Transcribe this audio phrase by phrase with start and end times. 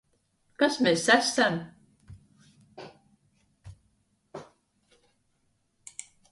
[0.61, 1.59] Kas mēs esam?